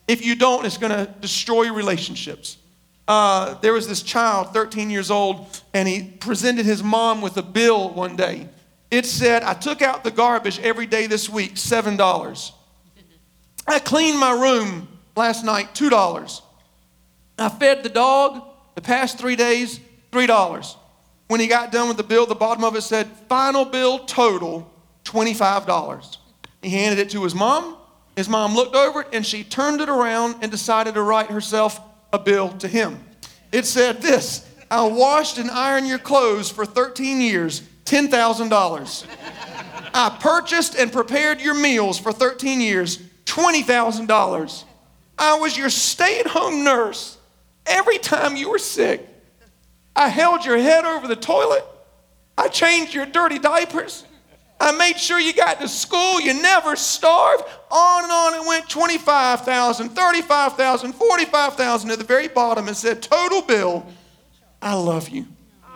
[0.08, 2.58] If you don't, it's going to destroy your relationships
[3.08, 7.41] uh, there was this child, 13 years old, and he presented his mom with a
[7.41, 8.50] bill one day.
[8.91, 12.52] It said, I took out the garbage every day this week, $7.
[13.67, 16.41] I cleaned my room last night, $2.
[17.39, 18.43] I fed the dog
[18.76, 19.80] the past three days,
[20.12, 20.76] $3.
[21.28, 24.72] When he got done with the bill, the bottom of it said, final bill total,
[25.04, 26.17] $25.
[26.62, 27.78] He handed it to his mom.
[28.15, 31.80] His mom looked over it and she turned it around and decided to write herself
[32.13, 33.04] a bill to him.
[33.52, 39.06] It said this I washed and ironed your clothes for 13 years, $10,000.
[39.93, 44.63] I purchased and prepared your meals for 13 years, $20,000.
[45.17, 47.17] I was your stay at home nurse
[47.65, 49.08] every time you were sick.
[49.96, 51.65] I held your head over the toilet.
[52.38, 54.06] I changed your dirty diapers.
[54.60, 56.20] I made sure you got to school.
[56.20, 57.43] You never starved.
[57.70, 61.91] On and on it went 25,000, 35,000, 45,000.
[61.91, 63.86] At the very bottom, and said, total bill.
[64.62, 65.28] I love you.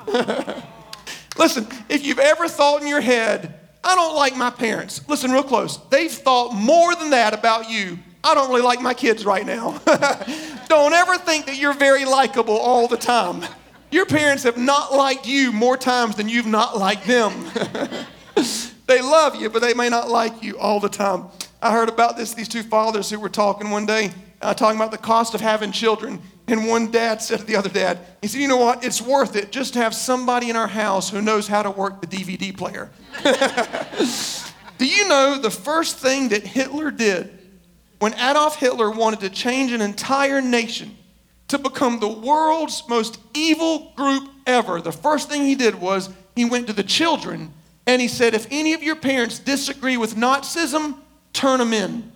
[1.38, 5.44] Listen, if you've ever thought in your head, I don't like my parents, listen real
[5.44, 5.78] close.
[5.90, 7.98] They've thought more than that about you.
[8.24, 9.82] I don't really like my kids right now.
[10.68, 13.44] don't ever think that you're very likable all the time.
[13.90, 17.46] Your parents have not liked you more times than you've not liked them.
[18.92, 21.28] They love you, but they may not like you all the time.
[21.62, 24.92] I heard about this, these two fathers who were talking one day, uh, talking about
[24.92, 26.22] the cost of having children.
[26.48, 28.84] And one dad said to the other dad, he said, You know what?
[28.84, 32.02] It's worth it just to have somebody in our house who knows how to work
[32.02, 32.90] the DVD player.
[34.78, 37.32] Do you know the first thing that Hitler did
[38.00, 40.98] when Adolf Hitler wanted to change an entire nation
[41.48, 44.82] to become the world's most evil group ever?
[44.82, 47.54] The first thing he did was he went to the children
[47.88, 50.98] and he said, if any of your parents disagree with Nazism,
[51.34, 52.12] turn them in.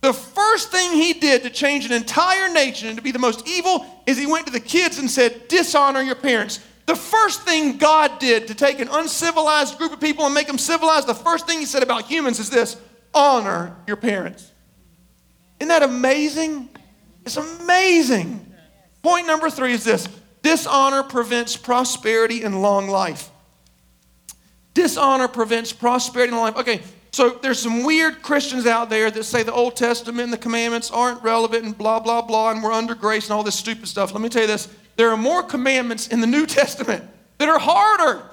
[0.00, 3.48] The first thing he did to change an entire nation and to be the most
[3.48, 6.60] evil is he went to the kids and said, dishonor your parents.
[6.84, 10.58] The first thing God did to take an uncivilized group of people and make them
[10.58, 12.76] civilized, the first thing he said about humans is this
[13.14, 14.52] honor your parents.
[15.58, 16.68] Isn't that amazing?
[17.24, 18.52] It's amazing.
[19.02, 20.06] Point number three is this
[20.42, 23.30] dishonor prevents prosperity and long life.
[24.74, 26.56] Dishonor prevents prosperity in life.
[26.56, 26.82] Okay,
[27.12, 30.90] so there's some weird Christians out there that say the Old Testament and the commandments
[30.90, 34.12] aren't relevant and blah, blah, blah, and we're under grace and all this stupid stuff.
[34.12, 37.04] Let me tell you this there are more commandments in the New Testament
[37.38, 38.28] that are harder.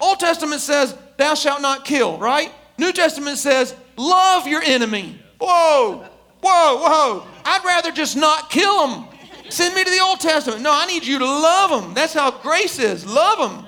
[0.00, 2.50] Old Testament says, Thou shalt not kill, right?
[2.78, 5.20] New Testament says, Love your enemy.
[5.38, 6.08] Whoa,
[6.40, 7.26] whoa, whoa.
[7.44, 9.04] I'd rather just not kill them.
[9.50, 10.62] Send me to the Old Testament.
[10.62, 11.92] No, I need you to love them.
[11.92, 13.04] That's how grace is.
[13.04, 13.66] Love them.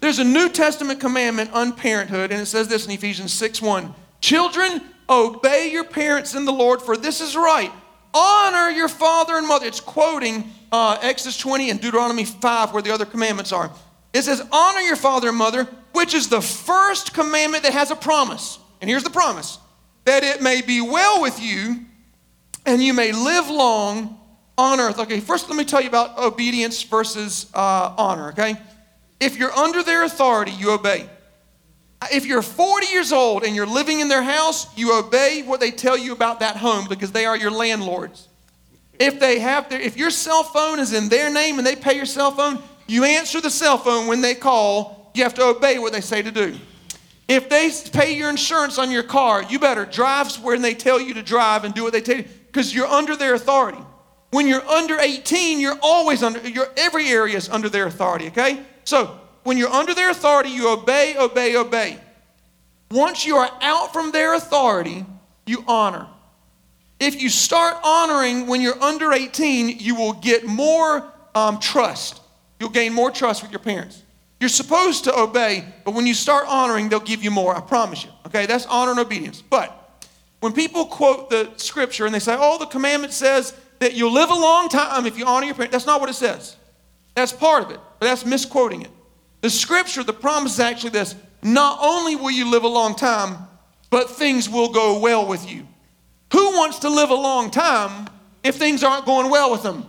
[0.00, 3.94] There's a New Testament commandment on parenthood, and it says this in Ephesians 6 1.
[4.20, 7.70] Children, obey your parents in the Lord, for this is right.
[8.12, 9.66] Honor your father and mother.
[9.66, 13.70] It's quoting uh, Exodus 20 and Deuteronomy 5, where the other commandments are.
[14.12, 17.96] It says, Honor your father and mother, which is the first commandment that has a
[17.96, 18.58] promise.
[18.80, 19.58] And here's the promise
[20.06, 21.84] that it may be well with you
[22.64, 24.18] and you may live long
[24.56, 24.98] on earth.
[24.98, 28.56] Okay, first let me tell you about obedience versus uh, honor, okay?
[29.20, 31.08] If you're under their authority, you obey.
[32.10, 35.70] If you're 40 years old and you're living in their house, you obey what they
[35.70, 38.28] tell you about that home because they are your landlords.
[38.98, 41.94] If they have their, if your cell phone is in their name and they pay
[41.94, 45.10] your cell phone, you answer the cell phone when they call.
[45.14, 46.56] You have to obey what they say to do.
[47.28, 51.14] If they pay your insurance on your car, you better drive where they tell you
[51.14, 53.78] to drive and do what they tell you because you're under their authority.
[54.30, 58.60] When you're under 18, you're always under, your every area is under their authority, okay?
[58.90, 61.96] So when you're under their authority, you obey, obey, obey.
[62.90, 65.06] Once you are out from their authority,
[65.46, 66.08] you honor.
[66.98, 72.20] If you start honoring when you're under 18, you will get more um, trust.
[72.58, 74.02] You'll gain more trust with your parents.
[74.40, 77.56] You're supposed to obey, but when you start honoring, they'll give you more.
[77.56, 78.10] I promise you.
[78.26, 79.40] Okay, that's honor and obedience.
[79.40, 80.02] But
[80.40, 84.30] when people quote the scripture and they say, oh, the commandment says that you'll live
[84.30, 86.56] a long time if you honor your parents, that's not what it says.
[87.14, 88.90] That's part of it, but that's misquoting it.
[89.40, 93.36] The scripture, the promise is actually this not only will you live a long time,
[93.88, 95.66] but things will go well with you.
[96.32, 98.08] Who wants to live a long time
[98.44, 99.86] if things aren't going well with them?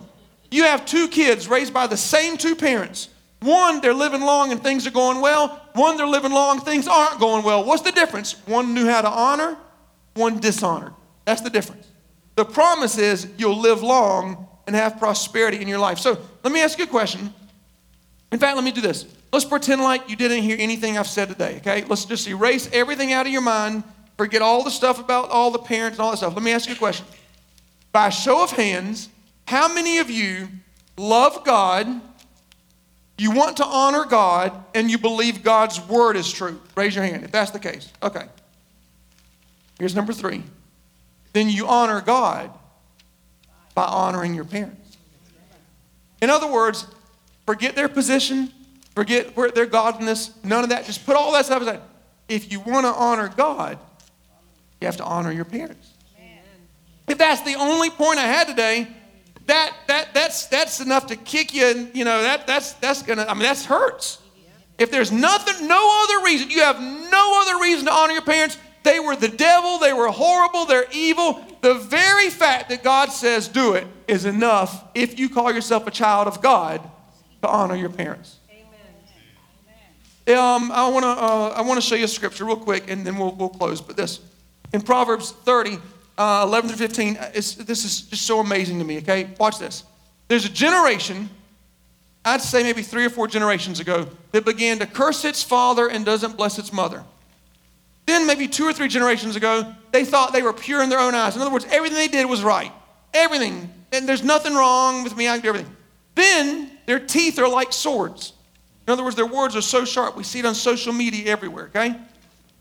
[0.49, 3.09] You have two kids raised by the same two parents.
[3.41, 5.61] One, they're living long and things are going well.
[5.73, 7.63] One, they're living long, things aren't going well.
[7.63, 8.33] What's the difference?
[8.45, 9.57] One knew how to honor,
[10.15, 10.93] one dishonored.
[11.25, 11.87] That's the difference.
[12.35, 15.99] The promise is you'll live long and have prosperity in your life.
[15.99, 17.33] So let me ask you a question.
[18.31, 19.05] In fact, let me do this.
[19.33, 21.83] Let's pretend like you didn't hear anything I've said today, okay?
[21.85, 23.83] Let's just erase everything out of your mind
[24.21, 26.35] Forget all the stuff about all the parents and all that stuff.
[26.35, 27.07] Let me ask you a question.
[27.91, 29.09] By show of hands,
[29.47, 30.47] how many of you
[30.95, 31.87] love God,
[33.17, 36.61] you want to honor God, and you believe God's word is true?
[36.75, 37.91] Raise your hand if that's the case.
[38.03, 38.25] Okay.
[39.79, 40.43] Here's number three.
[41.33, 42.51] Then you honor God
[43.73, 44.97] by honoring your parents.
[46.21, 46.87] In other words,
[47.45, 48.51] forget their position,
[48.93, 50.85] forget their godliness, none of that.
[50.85, 51.81] Just put all that stuff aside.
[52.27, 53.77] If you want to honor God,
[54.79, 55.89] you have to honor your parents.
[57.07, 58.87] If that's the only point I had today,
[59.47, 63.25] that, that, that's, that's enough to kick you, and, you know, that, that's, that's gonna,
[63.27, 64.19] I mean, that hurts.
[64.77, 68.57] If there's nothing, no other reason, you have no other reason to honor your parents,
[68.83, 71.45] they were the devil, they were horrible, they're evil.
[71.61, 75.91] The very fact that God says do it is enough if you call yourself a
[75.91, 76.81] child of God
[77.41, 78.37] to honor your parents.
[80.27, 83.05] Um, I want to uh, I want to show you a scripture real quick, and
[83.05, 83.81] then we'll, we'll close.
[83.81, 84.19] But this,
[84.71, 85.79] in Proverbs 30,
[86.17, 89.29] uh, 11 through 15, uh, this is just so amazing to me, okay?
[89.39, 89.83] Watch this.
[90.27, 91.29] There's a generation,
[92.23, 96.05] I'd say maybe three or four generations ago, that began to curse its father and
[96.05, 97.03] doesn't bless its mother.
[98.11, 101.15] Then, maybe two or three generations ago, they thought they were pure in their own
[101.15, 101.37] eyes.
[101.37, 102.69] In other words, everything they did was right.
[103.13, 103.73] Everything.
[103.93, 105.29] And there's nothing wrong with me.
[105.29, 105.73] I can do everything.
[106.15, 108.33] Then, their teeth are like swords.
[108.85, 110.17] In other words, their words are so sharp.
[110.17, 111.95] We see it on social media everywhere, okay?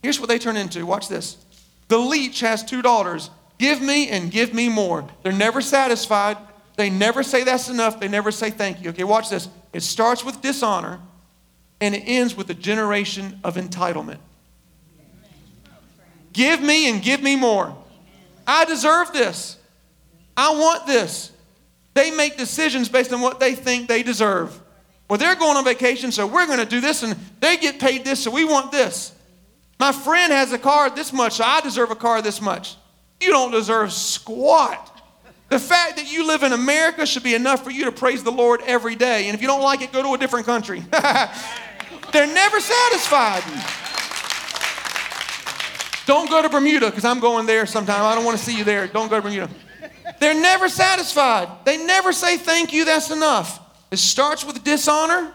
[0.05, 0.87] Here's what they turn into.
[0.87, 1.37] Watch this.
[1.89, 3.29] The leech has two daughters.
[3.59, 5.05] Give me and give me more.
[5.25, 6.37] They're never satisfied.
[6.77, 7.99] They never say that's enough.
[7.99, 8.91] They never say thank you.
[8.91, 9.49] Okay, watch this.
[9.73, 11.01] It starts with dishonor
[11.81, 14.19] and it ends with a generation of entitlement.
[16.33, 17.77] Give me and give me more.
[18.47, 19.57] I deserve this.
[20.37, 21.33] I want this.
[21.95, 24.59] They make decisions based on what they think they deserve.
[25.09, 28.05] Well, they're going on vacation, so we're going to do this, and they get paid
[28.05, 29.12] this, so we want this.
[29.79, 32.77] My friend has a car this much, so I deserve a car this much.
[33.21, 35.03] You don't deserve squat.
[35.49, 38.31] The fact that you live in America should be enough for you to praise the
[38.31, 39.27] Lord every day.
[39.27, 40.81] And if you don't like it, go to a different country.
[42.12, 43.43] They're never satisfied.
[46.11, 48.03] Don't go to Bermuda because I'm going there sometime.
[48.03, 48.88] I don't want to see you there.
[48.88, 49.49] Don't go to Bermuda.
[50.18, 51.49] They're never satisfied.
[51.64, 53.61] They never say thank you, that's enough.
[53.92, 55.33] It starts with dishonor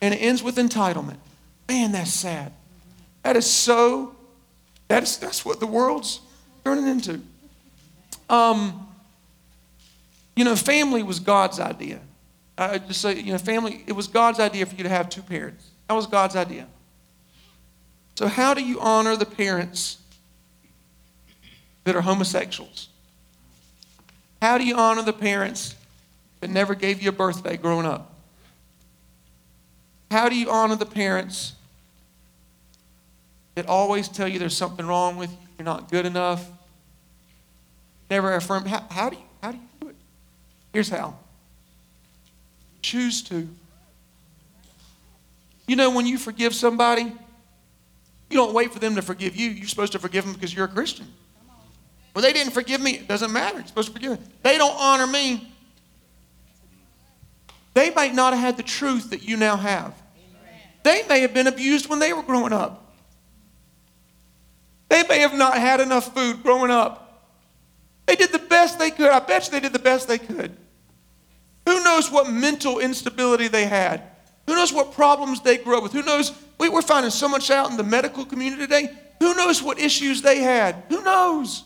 [0.00, 1.18] and it ends with entitlement.
[1.68, 2.52] Man, that's sad.
[3.22, 4.16] That is so,
[4.88, 6.20] that's, that's what the world's
[6.64, 7.20] turning into.
[8.28, 8.88] Um,
[10.34, 12.00] you know, family was God's idea.
[12.58, 15.22] I just say, you know, family, it was God's idea for you to have two
[15.22, 15.64] parents.
[15.86, 16.66] That was God's idea.
[18.14, 19.98] So, how do you honor the parents
[21.84, 22.88] that are homosexuals?
[24.40, 25.74] How do you honor the parents
[26.40, 28.14] that never gave you a birthday growing up?
[30.10, 31.54] How do you honor the parents
[33.54, 36.50] that always tell you there's something wrong with you, you're not good enough,
[38.10, 38.66] never affirm.
[38.66, 39.96] How, how, do you, how do you do it?
[40.72, 41.16] Here's how
[42.82, 43.48] choose to.
[45.66, 47.12] You know, when you forgive somebody,
[48.32, 49.50] you don't wait for them to forgive you.
[49.50, 51.06] You're supposed to forgive them because you're a Christian.
[52.14, 52.92] Well, they didn't forgive me.
[52.92, 53.58] It doesn't matter.
[53.58, 54.24] You're supposed to forgive them.
[54.42, 55.52] They don't honor me.
[57.74, 59.94] They might not have had the truth that you now have.
[60.82, 62.94] They may have been abused when they were growing up.
[64.88, 67.30] They may have not had enough food growing up.
[68.06, 69.10] They did the best they could.
[69.10, 70.56] I bet you they did the best they could.
[71.66, 74.02] Who knows what mental instability they had?
[74.46, 75.92] Who knows what problems they grew up with?
[75.92, 76.32] Who knows?
[76.62, 78.88] We, we're finding so much out in the medical community today.
[79.18, 80.84] Who knows what issues they had?
[80.90, 81.64] Who knows?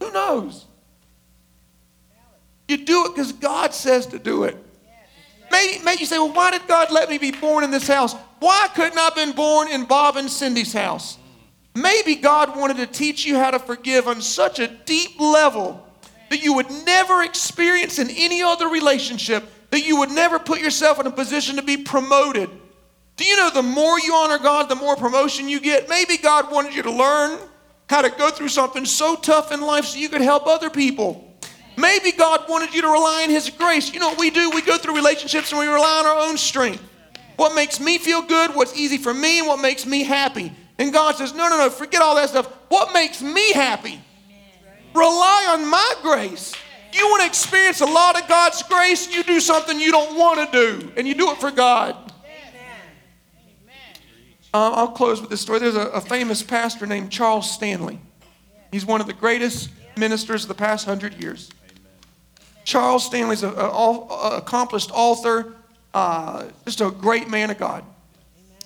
[0.00, 0.64] Who knows?
[2.68, 4.56] You do it because God says to do it.
[5.50, 8.14] Maybe, maybe you say, well, why did God let me be born in this house?
[8.38, 11.18] Why couldn't I have been born in Bob and Cindy's house?
[11.74, 15.86] Maybe God wanted to teach you how to forgive on such a deep level
[16.30, 20.98] that you would never experience in any other relationship, that you would never put yourself
[20.98, 22.48] in a position to be promoted.
[23.16, 25.88] Do you know the more you honor God, the more promotion you get?
[25.88, 27.38] Maybe God wanted you to learn
[27.88, 31.28] how to go through something so tough in life so you could help other people.
[31.76, 33.92] Maybe God wanted you to rely on His grace.
[33.92, 34.50] You know what we do?
[34.50, 36.82] We go through relationships and we rely on our own strength.
[37.36, 40.52] What makes me feel good, what's easy for me, and what makes me happy.
[40.78, 42.46] And God says, no, no, no, forget all that stuff.
[42.68, 44.00] What makes me happy?
[44.94, 46.54] Rely on my grace.
[46.92, 50.52] You want to experience a lot of God's grace, you do something you don't want
[50.52, 52.11] to do, and you do it for God.
[54.54, 55.60] Um, I'll close with this story.
[55.60, 57.98] There's a, a famous pastor named Charles Stanley.
[58.70, 61.50] He's one of the greatest ministers of the past hundred years.
[62.64, 65.54] Charles Stanley's an accomplished author,
[65.94, 67.82] uh, just a great man of God.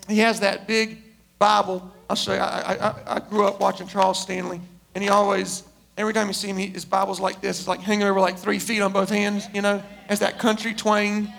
[0.08, 0.98] He has that big
[1.38, 1.92] Bible.
[2.10, 2.40] I'll show you.
[2.40, 4.60] I, I, I grew up watching Charles Stanley,
[4.94, 5.64] and he always,
[5.96, 7.58] every time you see him, he, his Bible's like this.
[7.58, 10.74] It's like hanging over like three feet on both hands, you know, has that country
[10.74, 11.32] twang.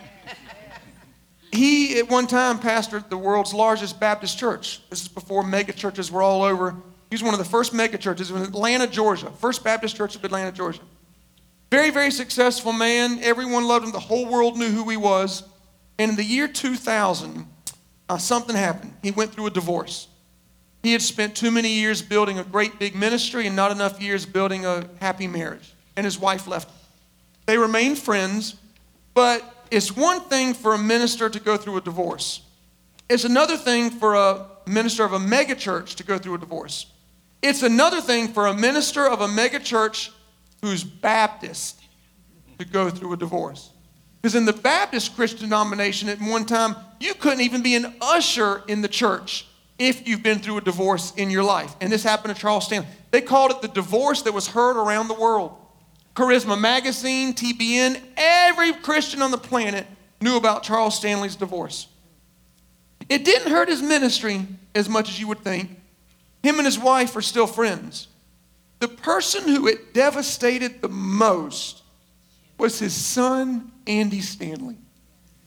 [1.51, 4.81] He, at one time, pastored the world's largest Baptist church.
[4.89, 6.75] This is before megachurches were all over.
[7.09, 9.31] He was one of the first megachurches in Atlanta, Georgia.
[9.39, 10.81] First Baptist church of Atlanta, Georgia.
[11.71, 13.19] Very, very successful man.
[13.21, 13.91] Everyone loved him.
[13.91, 15.43] The whole world knew who he was.
[15.99, 17.45] And in the year 2000,
[18.09, 18.93] uh, something happened.
[19.01, 20.07] He went through a divorce.
[20.83, 24.25] He had spent too many years building a great big ministry and not enough years
[24.25, 25.73] building a happy marriage.
[25.95, 26.69] And his wife left.
[27.45, 28.55] They remained friends,
[29.13, 32.41] but it's one thing for a minister to go through a divorce.
[33.09, 36.87] It's another thing for a minister of a megachurch to go through a divorce.
[37.41, 40.09] It's another thing for a minister of a megachurch
[40.61, 41.81] who's Baptist
[42.59, 43.71] to go through a divorce.
[44.21, 48.63] Because in the Baptist Christian denomination, at one time, you couldn't even be an usher
[48.67, 49.47] in the church
[49.77, 51.75] if you've been through a divorce in your life.
[51.79, 52.87] And this happened to Charles Stanley.
[53.11, 55.55] They called it the divorce that was heard around the world.
[56.17, 59.85] Charisma Magazine, TBN, every Christian on the planet
[60.19, 61.87] knew about Charles Stanley's divorce.
[63.07, 65.69] It didn't hurt his ministry as much as you would think.
[66.41, 68.07] Him and his wife are still friends.
[68.79, 71.83] The person who it devastated the most
[72.57, 74.79] was his son, Andy Stanley.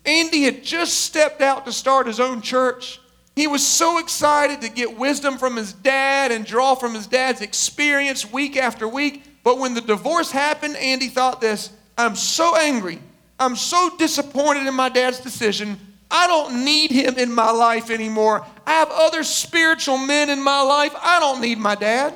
[0.05, 3.01] Andy had just stepped out to start his own church.
[3.35, 7.41] He was so excited to get wisdom from his dad and draw from his dad's
[7.41, 9.25] experience week after week.
[9.43, 12.99] But when the divorce happened, Andy thought this I'm so angry.
[13.39, 15.79] I'm so disappointed in my dad's decision.
[16.11, 18.45] I don't need him in my life anymore.
[18.67, 20.93] I have other spiritual men in my life.
[21.01, 22.15] I don't need my dad.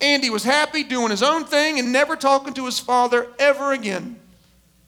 [0.00, 4.18] Andy was happy doing his own thing and never talking to his father ever again.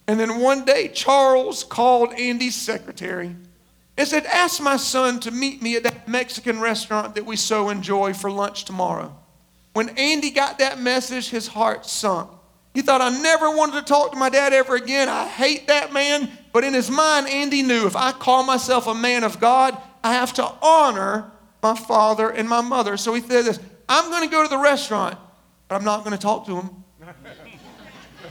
[0.06, 3.34] And then one day, Charles called Andy's secretary
[3.96, 7.68] and said, Ask my son to meet me at that Mexican restaurant that we so
[7.68, 9.14] enjoy for lunch tomorrow.
[9.72, 12.30] When Andy got that message, his heart sunk.
[12.74, 15.08] He thought, I never wanted to talk to my dad ever again.
[15.08, 16.30] I hate that man.
[16.52, 20.14] But in his mind, Andy knew if I call myself a man of God, I
[20.14, 21.30] have to honor
[21.62, 22.96] my father and my mother.
[22.96, 23.58] So he said this
[23.88, 25.18] I'm going to go to the restaurant,
[25.68, 26.84] but I'm not going to talk to him.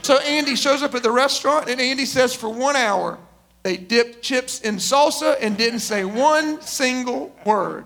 [0.02, 3.18] so Andy shows up at the restaurant, and Andy says for one hour,
[3.62, 7.84] they dipped chips in salsa and didn't say one single word.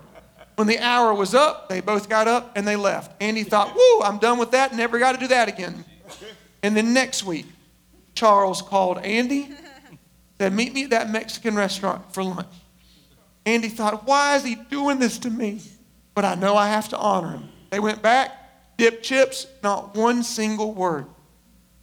[0.55, 3.21] When the hour was up, they both got up and they left.
[3.21, 5.83] Andy thought, woo, I'm done with that, never got to do that again.
[6.63, 7.45] And then next week,
[8.15, 9.49] Charles called Andy,
[10.39, 12.47] said, Meet me at that Mexican restaurant for lunch.
[13.45, 15.61] Andy thought, Why is he doing this to me?
[16.13, 17.49] But I know I have to honor him.
[17.69, 21.05] They went back, dipped chips, not one single word.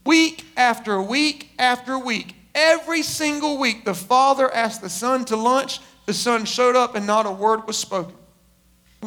[0.07, 5.81] Week after week after week, every single week, the father asked the son to lunch.
[6.07, 8.14] The son showed up and not a word was spoken.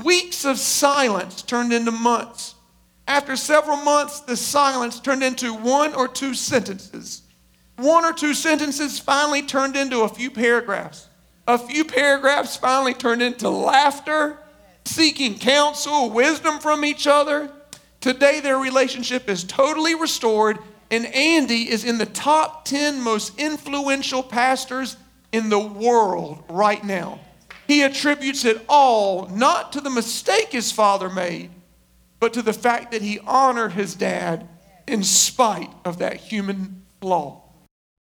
[0.03, 2.55] Weeks of silence turned into months.
[3.07, 7.21] After several months, the silence turned into one or two sentences.
[7.77, 11.07] One or two sentences finally turned into a few paragraphs.
[11.47, 14.39] A few paragraphs finally turned into laughter
[14.85, 17.51] seeking counsel, wisdom from each other.
[18.01, 20.59] Today, their relationship is totally restored,
[20.91, 24.97] and Andy is in the top 10 most influential pastors
[25.31, 27.19] in the world right now.
[27.67, 31.51] He attributes it all not to the mistake his father made,
[32.19, 34.47] but to the fact that he honored his dad
[34.87, 37.44] in spite of that human flaw.